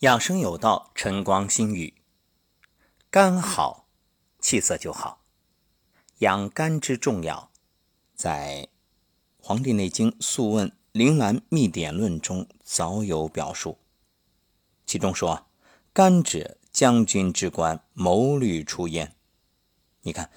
[0.00, 1.94] 养生有道，晨光心语。
[3.10, 3.88] 肝好，
[4.38, 5.24] 气色就好。
[6.18, 7.50] 养肝之重要，
[8.14, 8.68] 在
[9.44, 13.78] 《黄帝内经·素问·灵兰秘典论》中早有表述。
[14.86, 15.48] 其中说
[15.92, 19.16] ：“肝者，将军之官，谋虑出焉。”
[20.02, 20.30] 你看，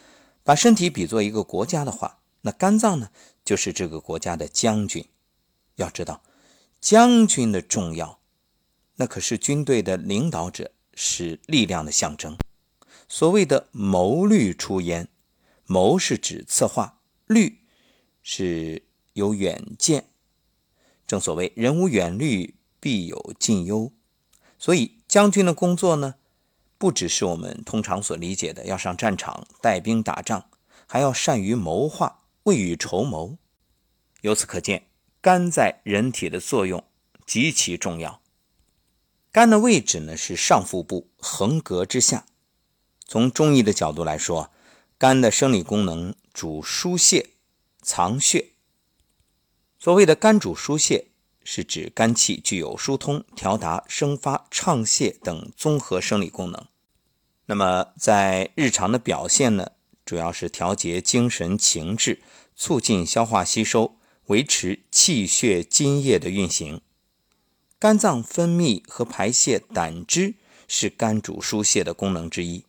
[0.44, 3.12] 把身体比作一个国家的话，那肝脏呢，
[3.46, 5.08] 就是这个国家的将军。
[5.76, 6.24] 要知道，
[6.80, 8.21] 将军的重要。
[9.02, 12.38] 那可是军队的领导者，是力量的象征。
[13.10, 15.08] 所谓的谋虑出焉，
[15.66, 17.62] 谋是指策划，虑
[18.22, 18.84] 是
[19.14, 20.06] 有远见。
[21.08, 23.92] 正所谓人无远虑，必有近忧。
[24.60, 26.14] 所以将军的工作呢，
[26.78, 30.46] 不只是我们通常所理解的要上战场带兵打仗，
[30.86, 33.36] 还要善于谋划，未雨绸缪。
[34.22, 34.86] 由此可见，
[35.20, 36.84] 肝在人体的作用
[37.26, 38.21] 极其重要。
[39.32, 42.26] 肝的位置呢是上腹部横膈之下。
[43.06, 44.52] 从中医的角度来说，
[44.98, 47.30] 肝的生理功能主疏泄、
[47.82, 48.50] 藏血。
[49.80, 51.08] 所谓的肝主疏泄，
[51.44, 56.68] 是指肝气具有疏通、调达、生发、畅泄等综合生理功能。
[57.46, 59.72] 那么在日常的表现呢，
[60.06, 62.22] 主要是调节精神情志，
[62.56, 63.96] 促进消化吸收，
[64.26, 66.82] 维持气血津液的运行。
[67.82, 70.36] 肝脏分泌和排泄胆汁
[70.68, 72.64] 是肝主疏泄的功能之一。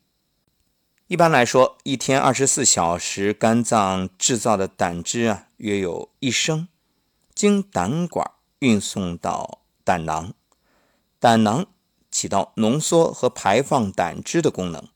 [1.07, 6.67] 一般来说，一天二十四小时，肝脏制造的胆汁啊，约有一升，
[7.35, 10.33] 经胆管运送到胆囊，
[11.21, 11.67] 胆囊
[12.11, 14.89] 起到浓缩和排放胆汁的功能，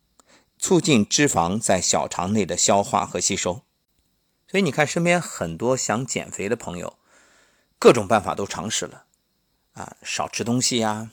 [0.58, 3.61] 促进脂肪在小肠内的消化和吸收。
[4.51, 6.97] 所以你看，身边很多想减肥的朋友，
[7.78, 9.03] 各种办法都尝试了。
[9.77, 11.10] 啊，少吃东西呀，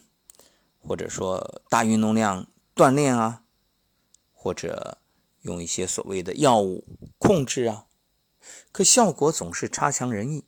[0.79, 3.43] 或者说大运动量锻炼啊，
[4.31, 4.99] 或者
[5.41, 7.87] 用一些所谓的药物控制啊，
[8.71, 10.45] 可效果总是差强人意。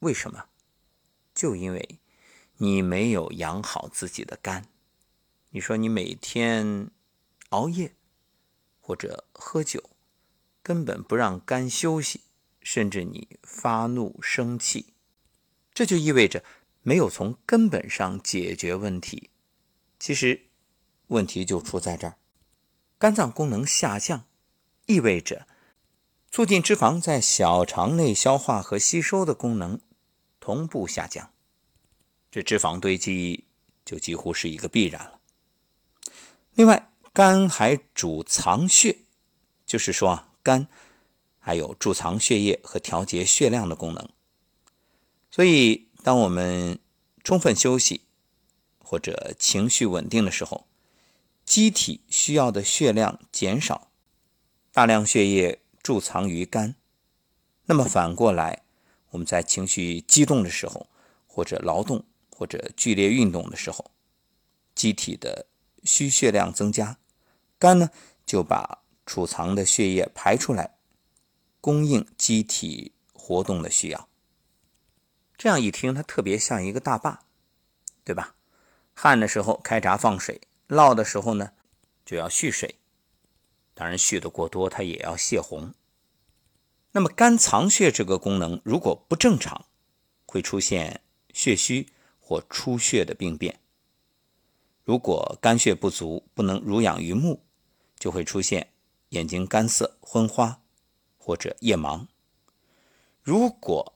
[0.00, 0.44] 为什么？
[1.34, 1.98] 就因为
[2.58, 4.68] 你没有养好自己的肝。
[5.48, 6.90] 你说你每天
[7.48, 7.96] 熬夜
[8.82, 9.82] 或者喝酒，
[10.62, 12.20] 根本不让肝休息，
[12.60, 14.92] 甚至你发怒生气，
[15.72, 16.44] 这就意味着。
[16.86, 19.30] 没有从根本上解决问题，
[19.98, 20.48] 其实
[21.06, 22.18] 问题就出在这儿：
[22.98, 24.26] 肝脏功能下降，
[24.84, 25.46] 意味着
[26.30, 29.80] 促进脂肪在小肠内消化和吸收的功能
[30.38, 31.32] 同步下降，
[32.30, 33.44] 这脂肪堆积
[33.82, 35.18] 就几乎是一个必然了。
[36.52, 38.98] 另外，肝还主藏血，
[39.64, 40.68] 就是说啊，肝
[41.38, 44.06] 还有贮藏血液和调节血量的功能，
[45.30, 45.88] 所以。
[46.04, 46.78] 当我们
[47.22, 48.02] 充分休息
[48.78, 50.66] 或者情绪稳定的时候，
[51.46, 53.90] 机体需要的血量减少，
[54.70, 56.74] 大量血液贮藏于肝。
[57.64, 58.64] 那么反过来，
[59.12, 60.90] 我们在情绪激动的时候，
[61.26, 63.90] 或者劳动或者剧烈运动的时候，
[64.74, 65.46] 机体的
[65.84, 66.98] 需血量增加，
[67.58, 67.88] 肝呢
[68.26, 70.76] 就把储藏的血液排出来，
[71.62, 74.06] 供应机体活动的需要。
[75.36, 77.24] 这样一听，它特别像一个大坝，
[78.04, 78.34] 对吧？
[78.94, 81.52] 旱的时候开闸放水，涝的时候呢
[82.04, 82.76] 就要蓄水。
[83.74, 85.74] 当然，蓄的过多，它也要泄洪。
[86.92, 89.66] 那么，肝藏血这个功能如果不正常，
[90.26, 91.00] 会出现
[91.32, 91.88] 血虚
[92.20, 93.58] 或出血的病变。
[94.84, 97.42] 如果肝血不足，不能濡养于目，
[97.98, 98.70] 就会出现
[99.08, 100.60] 眼睛干涩、昏花
[101.18, 102.06] 或者夜盲。
[103.22, 103.93] 如果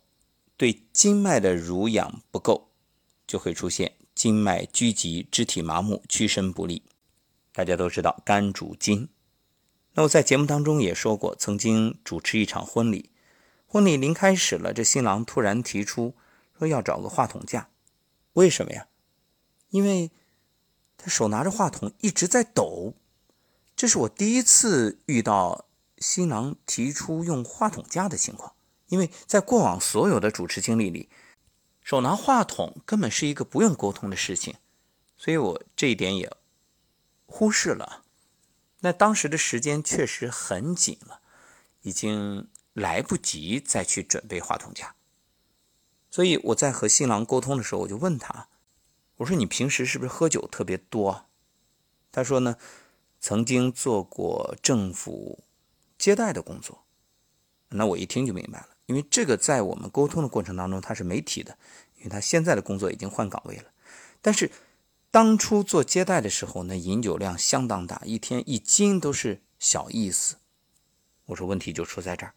[0.58, 2.68] 对经脉的濡养不够，
[3.26, 6.82] 就会出现经脉拘急、肢体麻木、屈伸不利。
[7.52, 9.08] 大家都知道肝主筋，
[9.94, 13.10] 那我在节目当中也说过，曾经主持一场婚礼，
[13.66, 16.14] 婚礼临开始了，这新郎突然提出
[16.58, 17.70] 说要找个话筒架，
[18.32, 18.88] 为什么呀？
[19.70, 20.10] 因为
[20.96, 22.94] 他手拿着话筒一直在抖，
[23.76, 25.66] 这是我第一次遇到
[25.98, 28.54] 新郎提出用话筒架的情况。
[28.88, 31.08] 因为在过往所有的主持经历里，
[31.82, 34.56] 手拿话筒根本是一个不用沟通的事情，
[35.16, 36.30] 所以我这一点也
[37.26, 38.04] 忽视了。
[38.80, 41.20] 那当时的时间确实很紧了，
[41.82, 44.94] 已经来不及再去准备话筒架。
[46.10, 48.48] 所以我在和新郎沟通的时候，我就问他
[49.18, 51.26] ：“我说你平时是不是喝酒特别多？”
[52.10, 52.56] 他说呢，
[53.20, 55.44] 曾经做过政府
[55.98, 56.84] 接待的工作。
[57.70, 58.68] 那我一听就明白了。
[58.88, 61.58] 因为这个在我们沟通的过程当中，他是没提的，
[61.98, 63.64] 因为他现在的工作已经换岗位了。
[64.22, 64.50] 但是
[65.10, 70.36] 当初做接待的时候，那饮酒量相当大，一天一斤都是小意思。
[71.26, 72.32] 我说问题就出在这儿，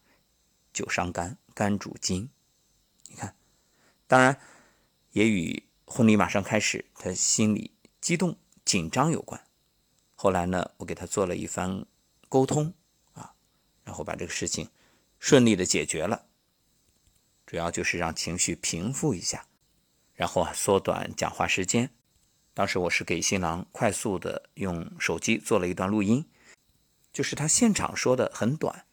[0.74, 2.30] 酒伤肝，肝主筋。
[3.08, 3.34] 你看，
[4.06, 4.38] 当然
[5.12, 7.72] 也与婚礼马上开始，他心里
[8.02, 9.42] 激动紧张有关。
[10.16, 11.86] 后来呢，我给他做了一番
[12.28, 12.74] 沟通
[13.14, 13.34] 啊，
[13.86, 14.70] 然后把这个事情
[15.18, 16.26] 顺利的解决了。
[17.52, 19.46] 主要就是让情绪平复一下，
[20.14, 21.94] 然后啊缩短讲话时间。
[22.54, 26.26] 当时我是给新郎快速的用手机做了一段录音，
[27.12, 28.86] 就是他现场说的很短，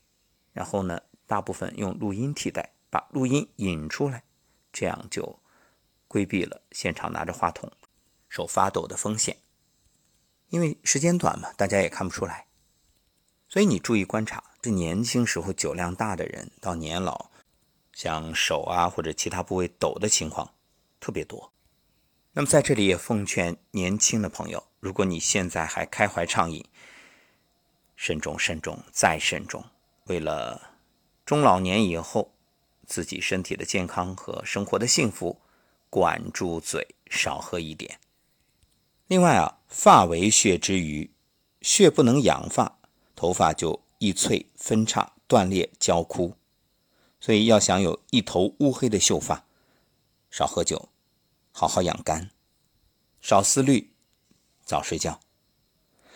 [0.52, 4.24] 然后呢大部分用录音替代，把录音引出来，
[4.72, 5.40] 这样就
[6.08, 7.70] 规避了现场拿着话筒
[8.28, 9.36] 手发抖的风险。
[10.48, 12.48] 因为时间短嘛，大家也看不出来，
[13.48, 17.30] 所以你注意观察，这年轻时候酒量大的人到年老，
[17.98, 20.54] 像手啊或者其他部位抖的情况
[21.00, 21.52] 特别多。
[22.32, 26.64] 那么在这里也奉劝年轻的朋友，如果你现在还开怀畅饮，
[27.96, 29.64] 慎重、慎重再慎重。
[30.04, 30.76] 为了
[31.26, 32.32] 中老年以后
[32.86, 35.40] 自己身体的健康和生活的幸福，
[35.90, 37.98] 管住嘴，少喝一点。
[39.08, 41.10] 另外啊，发为血之余，
[41.62, 42.78] 血不能养发，
[43.16, 46.36] 头发就易脆、分叉、断裂、焦枯。
[47.28, 49.44] 所以要想有一头乌黑的秀发，
[50.30, 50.88] 少喝酒。
[51.52, 52.30] 好好养肝，
[53.20, 53.90] 少思虑，
[54.64, 55.20] 早睡觉。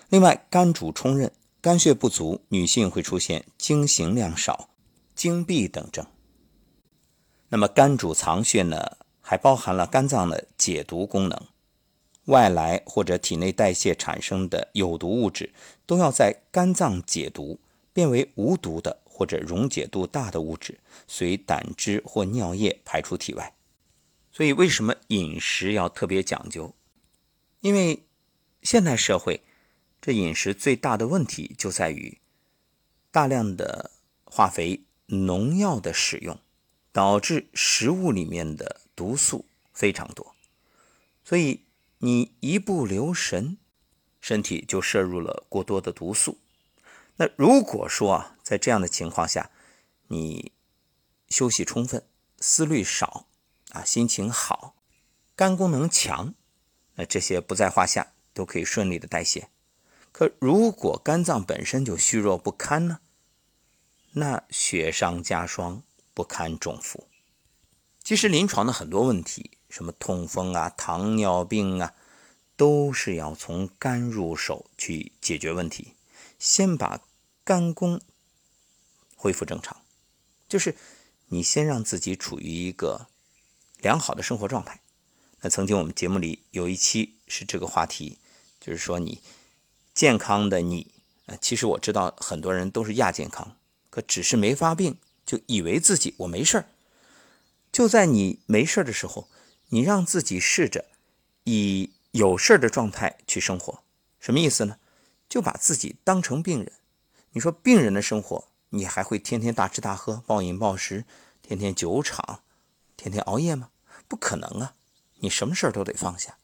[0.09, 1.31] 另外，肝主冲任，
[1.61, 4.71] 肝血不足，女性会出现经行量少、
[5.15, 6.07] 经闭等症。
[7.51, 11.39] 那么，肝主藏血呢，还包含了肝脏的解毒功能。
[12.25, 15.53] 外来或者体内代谢产生的有毒物质，
[15.85, 17.61] 都要在肝脏解毒，
[17.93, 23.55] 变为无毒的或者溶解度大的物质，随胆汁或尿液排出体外。
[24.33, 26.75] 所以，为什么饮食要特别讲究？
[27.61, 28.07] 因为
[28.63, 29.43] 现代社会
[30.01, 32.19] 这饮食最大的问题就在于
[33.11, 33.91] 大量的
[34.25, 36.41] 化肥、农药的使用，
[36.91, 39.45] 导致食物里面的毒素
[39.75, 40.35] 非常多。
[41.23, 41.61] 所以
[41.99, 43.59] 你一不留神，
[44.21, 46.39] 身体就摄入了过多的毒素。
[47.17, 49.51] 那如果说啊，在这样的情况下，
[50.09, 50.53] 你
[51.29, 52.07] 休息充分，
[52.39, 53.27] 思虑少。
[53.71, 54.75] 啊，心情好，
[55.35, 56.35] 肝功能强，
[56.97, 59.49] 那这些不在话下，都可以顺利的代谢。
[60.13, 63.01] 可如果肝脏本身就虚弱不堪呢？
[64.13, 65.83] 那雪上加霜，
[66.13, 67.09] 不堪重负。
[68.05, 71.95] 其实临床的很多问题，什么痛风啊、糖尿病啊，
[72.59, 75.95] 都是要从肝入手去解决问题，
[76.43, 77.01] 先把
[77.45, 78.01] 肝功
[79.15, 79.81] 恢复正常，
[80.49, 80.75] 就是
[81.29, 83.07] 你先让自己处于一个。
[83.79, 84.81] 良好的生活状态。
[85.41, 88.19] 那曾经我们节目里有一期是这个话题，
[88.61, 89.21] 就是说你
[89.93, 90.95] 健康的你，
[91.27, 93.57] 呃，其实我知道很多人都是亚健康，
[93.91, 96.67] 可只是没发病，就以为自己我没事儿。
[97.73, 99.29] 就在你没事儿的时候，
[99.71, 100.85] 你让自己试着
[101.43, 103.83] 以有事儿的状态去生活，
[104.21, 104.79] 什么意思呢？
[105.33, 106.71] 就把自己当成病人。
[107.31, 111.07] 你说病人的生活，你还会天天大吃大喝、暴饮暴食，
[111.41, 112.43] 天天酒场，
[112.99, 113.71] 天天熬夜吗？
[114.07, 114.75] 不可能啊！
[115.21, 116.37] 你什么事儿都得放下，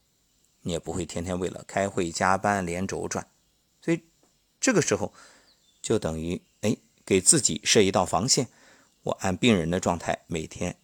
[0.61, 3.27] 你也不会天天为了开会加班连轴转。
[3.79, 4.05] 所以
[4.59, 5.13] 这个时候
[5.83, 6.75] 就等于哎，
[7.05, 8.47] 给自己设一道防线。
[9.03, 10.75] 我按病人的状态，每天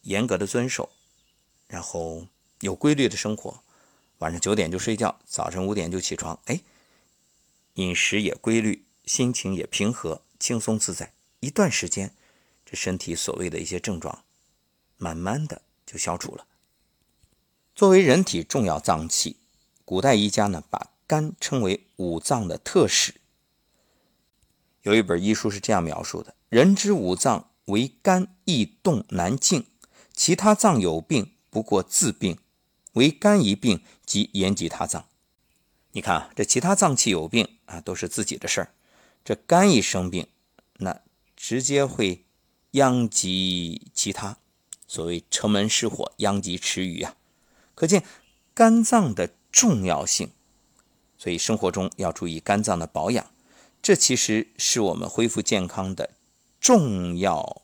[0.00, 0.90] 严格的遵守，
[1.68, 2.26] 然后
[2.62, 3.62] 有规律的生活，
[4.18, 6.36] 晚上九点就睡觉，早晨五点就起床。
[6.46, 6.60] 哎，
[7.74, 11.12] 饮食也规律，心情也平和、轻松自在。
[11.40, 12.14] 一段时间，
[12.64, 14.24] 这身体所谓的一些症状，
[14.96, 15.62] 慢慢的。
[15.86, 16.46] 就消除了。
[17.74, 19.36] 作为人体重要脏器，
[19.84, 23.16] 古代医家呢把肝称为五脏的特使。
[24.80, 29.66] 有一本医书是这样描述的：人之五脏为肝易动难静，
[30.14, 32.38] 其他脏有病不过自病，
[32.94, 35.06] 为肝一病即言及他脏。
[35.96, 38.66] 你看啊，这其他脏器有病啊，都是自己的事儿；
[39.24, 40.26] 这肝一生病，
[40.78, 41.00] 那
[41.36, 42.24] 直接会
[42.72, 44.36] 殃及其他。
[44.88, 47.14] 所谓城门失火，殃及池鱼啊，
[47.76, 48.04] 可见
[48.52, 50.32] 肝脏的重要性。
[51.16, 53.30] 所以生活中要注意肝脏的保养，
[53.80, 56.10] 这其实是我们恢复健康的
[56.60, 57.62] 重要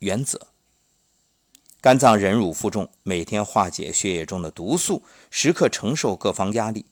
[0.00, 0.48] 原则。
[1.80, 6.84] 肝脏忍辱负重，每天化解血液中的毒素，时刻承受各方压力。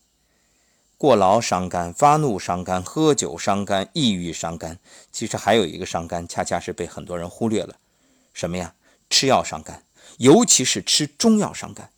[0.99, 4.81] 过劳伤肝，发怒伤肝，喝酒伤肝，抑郁伤肝。
[5.13, 7.79] 其实还有一个伤肝，恰恰是被很多人忽略了，
[8.35, 8.75] 什么呀？
[9.09, 9.85] 吃药伤肝，
[10.19, 11.91] 尤其是吃中药伤肝。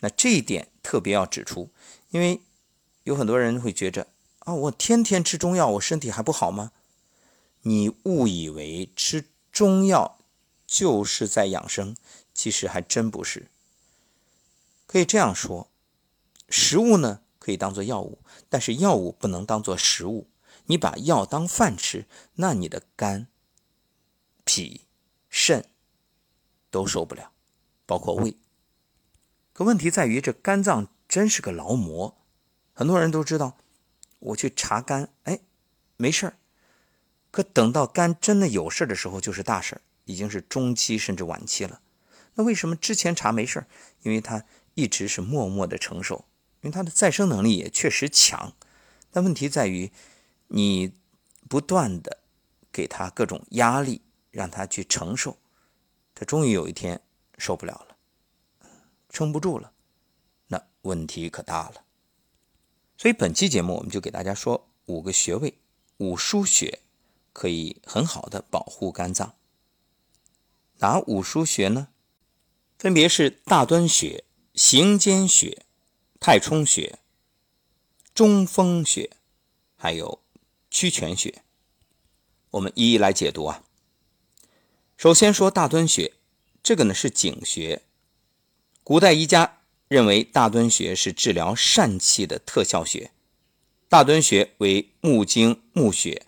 [0.00, 1.70] 那这一点特别要指出，
[2.10, 2.40] 因为
[3.04, 4.08] 有很多人会觉着
[4.40, 6.72] 啊，我天天吃中药，我身体还不好吗？
[7.62, 10.18] 你误以为吃中药
[10.66, 11.96] 就是在养生，
[12.34, 13.46] 其实还真不是。
[14.86, 15.68] 可以这样说，
[16.50, 20.30] 食物呢可以当做药物，但是药物不能当做食物。
[20.64, 23.26] 你把药当饭吃，那你的肝、
[24.44, 24.86] 脾、
[25.28, 25.68] 肾
[26.70, 27.32] 都受不了，
[27.84, 28.38] 包括胃。
[29.52, 32.16] 可问题在于，这肝脏真是个劳模。
[32.72, 33.58] 很多人都知道，
[34.20, 35.40] 我去查肝，哎，
[35.98, 36.38] 没事儿。
[37.30, 41.82] 可等到肝真的有事的时候，就是大事已经是中期甚至晚期了。
[42.36, 43.66] 那为什么之前查没事
[44.00, 46.24] 因为他一直是默默的承受，
[46.64, 48.52] 因为它的再生能力也确实强。
[49.12, 49.92] 但问题在于。
[50.48, 50.92] 你
[51.48, 52.18] 不断的
[52.70, 55.38] 给他各种压力，让他去承受，
[56.14, 57.00] 他终于有一天
[57.38, 57.96] 受不了了，
[59.08, 59.72] 撑不住了，
[60.48, 61.82] 那问题可大了。
[62.96, 65.58] 所以本期节目我们就给大家说五个穴位，
[65.96, 66.80] 五腧穴
[67.32, 69.34] 可以很好的保护肝脏。
[70.78, 71.88] 哪五腧穴呢？
[72.78, 75.64] 分别是大敦穴、行间穴、
[76.26, 77.00] 太冲穴、
[78.14, 79.10] 中风穴，
[79.76, 80.22] 还有。
[80.70, 81.42] 曲泉穴，
[82.52, 83.62] 我们一一来解读啊。
[84.96, 86.14] 首先说大敦穴，
[86.62, 87.82] 这个呢是井穴。
[88.82, 93.10] 古代医家认为大敦穴是治疗疝气的特效穴。
[93.90, 96.24] 大敦穴为木经木穴，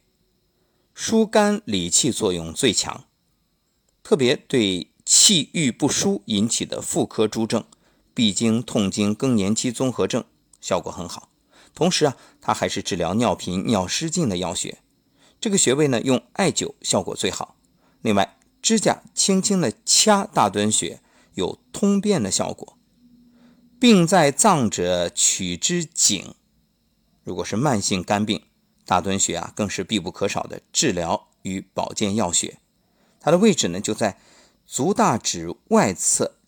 [0.93, 3.07] 疏肝理气作用最强，
[4.03, 7.65] 特别对气郁不舒引起的妇科诸症、
[8.16, 10.25] 闭经、痛经、更年期综合症
[10.58, 11.28] 效果很好。
[11.75, 14.78] 同时啊，它还是治疗尿频、尿失禁的药穴。
[15.38, 17.56] 这个穴位呢，用艾灸效果最好。
[18.00, 21.02] 另外，指甲轻轻的掐大敦穴，
[21.35, 22.78] 有通便的效果。
[23.78, 26.35] 病在脏者取之井。
[27.23, 28.44] 如果是慢性肝病，
[28.87, 32.56] 大敦穴啊，更是必不可少的治疗与保健药穴。
[33.20, 34.18] 它的位置呢，就在
[34.64, 36.38] 足大趾外侧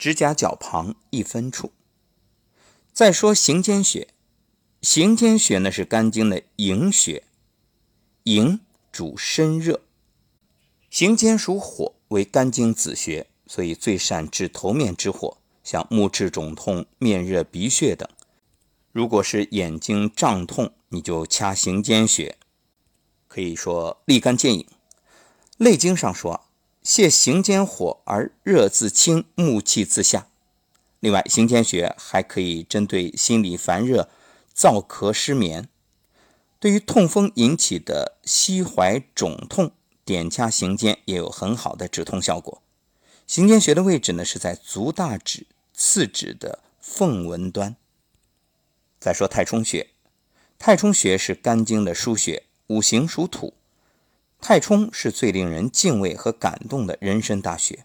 [0.00, 1.72] 指甲角旁一分处。
[2.90, 4.08] 再说行间穴。
[4.80, 7.22] 行间穴呢是肝经的营穴，
[8.22, 9.82] 营主身热，
[10.88, 18.08] 行间属火，为肝经子穴，所以最善治头面之火，像目赤肿痛、面热、鼻血等。
[18.92, 22.38] 如果是眼睛胀痛，你就掐行间穴，
[23.28, 24.62] 可以说立竿见影。
[25.58, 26.46] 《内经》上说，
[26.84, 30.28] 泻行间火而热自清，目气自下。
[31.00, 34.08] 另外，行间穴还可以针对心理烦热。
[34.52, 35.70] 燥咳失眠，
[36.58, 39.72] 对于痛风引起的膝踝肿痛，
[40.04, 42.60] 点掐行间也有很好的止痛效果。
[43.26, 47.76] 行间穴的位置呢是在足大趾次趾的缝纹端。
[48.98, 49.88] 再说太冲穴，
[50.58, 53.54] 太冲穴是肝经的腧穴，五行属土，
[54.40, 57.84] 太冲是最令人敬畏和感动的人生大穴。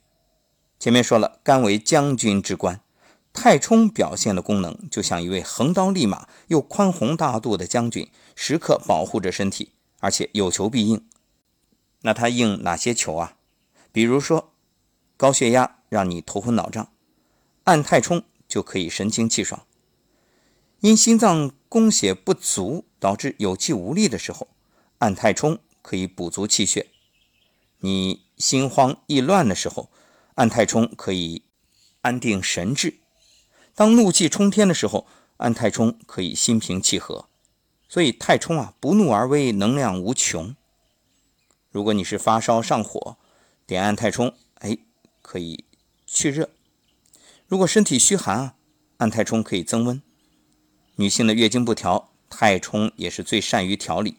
[0.79, 2.81] 前面说了，肝为将军之官。
[3.33, 11.05] 太冲表现的功能就像一位横刀立马又宽宏大度的将军，时刻保护着身体，而且有求必应。
[12.03, 13.35] 那他应哪些求啊？
[13.91, 14.53] 比如说
[15.17, 16.89] 高血压让你头昏脑胀，
[17.65, 19.65] 按太冲就可以神清气爽；
[20.79, 24.47] 因心脏供血不足导致有气无力的时候，
[24.99, 26.87] 按太冲可以补足气血；
[27.77, 29.91] 你心慌意乱的时候，
[30.33, 31.43] 按太冲可以
[32.01, 32.95] 安定神志。
[33.75, 35.05] 当怒气冲天的时候，
[35.37, 37.29] 按太冲可以心平气和。
[37.87, 40.55] 所以太冲啊，不怒而威，能量无穷。
[41.69, 43.17] 如果你是发烧上火，
[43.67, 44.75] 点按太冲，哎，
[45.21, 45.65] 可以
[46.07, 46.49] 去热。
[47.45, 48.55] 如果身体虚寒啊，
[48.97, 50.01] 按太冲可以增温。
[50.95, 54.17] 女性的月经不调，太冲也是最善于调理。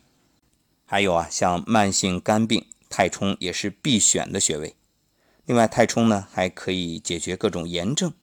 [0.87, 4.77] 还有啊，像慢性肝病，太冲也是必选的穴位。
[5.45, 8.15] 另外，太冲呢还可以解决各种炎症。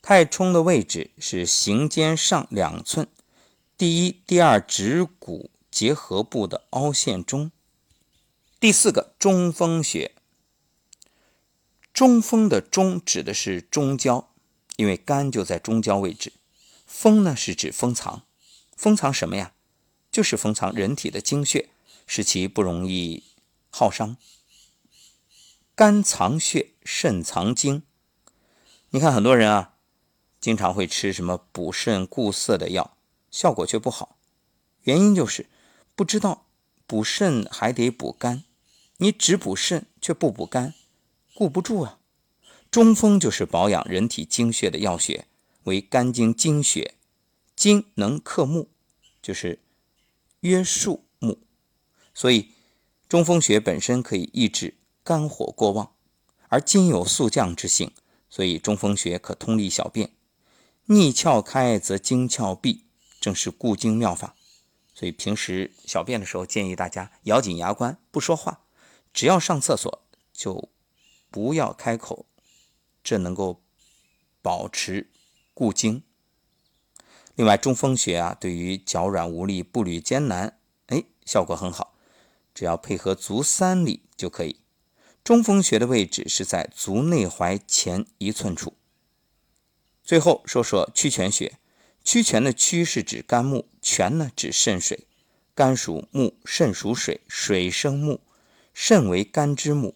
[0.00, 3.08] 太冲的位置是行间上两寸，
[3.76, 7.50] 第一、第二指骨结合部的凹陷中。
[8.58, 10.12] 第四个中风穴，
[11.92, 14.30] 中风的中指的是中焦，
[14.76, 16.32] 因为肝就在中焦位置。
[16.86, 18.22] 风呢是指封藏，
[18.76, 19.52] 封藏什么呀？
[20.10, 21.68] 就是封藏人体的精血，
[22.12, 23.22] 使其不容易
[23.68, 24.16] 耗伤。
[25.76, 27.84] 肝藏血，肾藏精。
[28.88, 29.76] 你看很多人啊。
[30.40, 32.96] 经常会吃什么补肾固涩的药，
[33.30, 34.16] 效果却不好。
[34.84, 35.48] 原因就是
[35.94, 36.46] 不知道
[36.86, 38.42] 补肾还得补肝，
[38.96, 40.74] 你只补肾却不补肝，
[41.34, 41.98] 顾不住啊。
[42.70, 45.26] 中风就是保养人体精血的药穴，
[45.64, 46.94] 为肝经精血，
[47.54, 48.70] 精能克木，
[49.22, 49.60] 就是
[50.40, 51.04] 约束，
[52.20, 52.50] 所以
[53.08, 55.94] 中风穴本身可以抑制肝火过旺，
[56.48, 57.94] 而筋有速降之性，
[58.28, 60.12] 所以中风穴可通利小便。
[60.84, 62.84] 逆窍开则经窍闭，
[63.22, 64.36] 正是固经妙法。
[64.92, 68.64] 所以平时小便的时候，建议大家咬紧牙关，不说话，
[69.14, 70.02] 只要上厕所
[70.34, 70.68] 就
[71.30, 72.26] 不要开口，
[73.02, 73.62] 这能够
[74.42, 75.10] 保持
[75.54, 76.02] 固经。
[77.34, 80.58] 另外，中风穴啊，对于脚软无力、步履艰难，
[80.88, 81.89] 哎，效果很好。
[82.60, 84.56] 只要配合足三里就可以。
[85.24, 88.74] 中风穴的位置是在足内踝前一寸处。
[90.04, 91.58] 最后说说曲泉穴，
[92.04, 95.06] 曲泉的曲是指肝木，泉呢指肾水。
[95.54, 98.20] 肝属木，肾属水，水生木，
[98.74, 99.94] 肾为肝之母，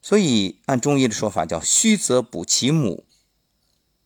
[0.00, 3.04] 所以按中医的说法叫虚则补其母。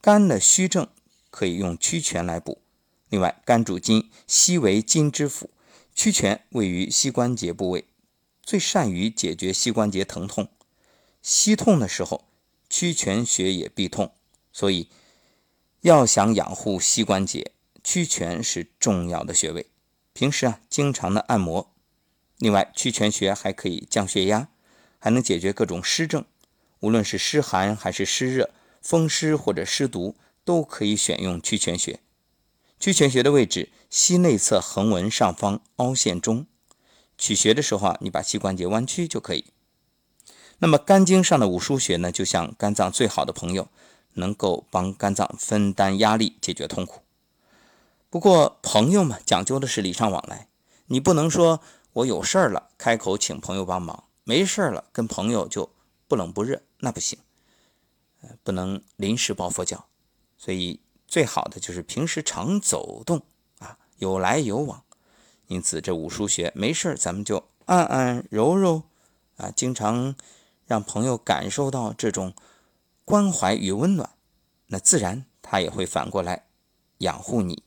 [0.00, 0.88] 肝的虚症
[1.30, 2.62] 可以用曲泉来补。
[3.10, 5.50] 另外，肝主筋，膝为筋之府，
[6.02, 7.84] 曲泉位于膝关节部位，
[8.42, 10.48] 最善于解决膝关节疼痛。
[11.22, 12.24] 膝痛的时候，
[12.68, 14.12] 曲泉穴也必痛，
[14.52, 14.88] 所以。
[15.82, 17.52] 要想养护膝关节，
[17.84, 19.66] 曲泉是重要的穴位。
[20.12, 21.72] 平时啊，经常的按摩。
[22.38, 24.48] 另外，曲泉穴还可以降血压，
[24.98, 26.24] 还能解决各种湿症。
[26.80, 32.00] 无论是湿寒还是湿热、风湿或者湿毒，都可以选用曲泉穴。
[32.82, 36.46] 曲泉穴的位置，膝内侧横纹上方凹陷中。
[37.16, 39.44] 取穴的时候啊，你把膝关节弯曲就可以。
[40.58, 43.68] 那么肝经上的五腧穴呢，就像肝脏最好的朋友。
[44.14, 47.02] 能够帮肝脏分担压力，解决痛苦。
[48.10, 50.48] 不过，朋友们讲究的是礼尚往来，
[50.86, 51.60] 你不能说
[51.92, 55.70] 我有事儿了开口请朋友帮忙，没事儿了跟朋友就
[56.08, 57.16] 不冷不热，那不行。
[58.42, 59.86] 不能临时抱佛脚。
[60.36, 60.80] 所以，
[61.12, 63.20] 最好的就是平时常走动
[63.58, 64.82] 啊，有来有往。
[65.48, 68.84] 因此，这五腧穴没事咱们就按按揉揉
[69.36, 70.14] 啊，经常
[70.64, 72.32] 让朋友感受到这种。
[73.04, 74.10] 关怀与温暖，
[74.68, 76.46] 那自然他也会反过来
[76.98, 77.64] 养护你。